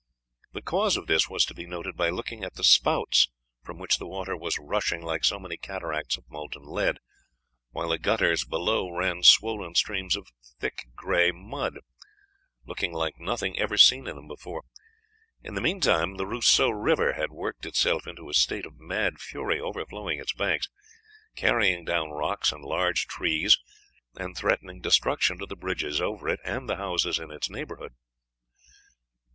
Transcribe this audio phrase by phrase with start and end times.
[0.53, 3.29] The cause of this was to be noted by looking at the spouts,
[3.61, 6.97] from which the water was rushing like so many cataracts of molten lead,
[7.69, 10.25] while the gutters below ran swollen streams of
[10.59, 11.81] thick gray mud,
[12.65, 14.63] looking like nothing ever seen in them before.
[15.43, 19.19] In the mean time the Roseau River had worked itself into a state of mad
[19.19, 20.67] fury, overflowing its banks,
[21.35, 23.59] carrying down rocks and large trees,
[24.17, 27.93] and threatening destruction to the bridges over it and the houses in its neighborhood.